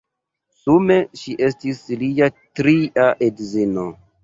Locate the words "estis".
1.49-1.83